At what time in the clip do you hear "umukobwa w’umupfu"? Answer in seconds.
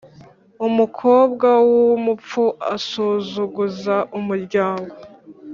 0.67-2.43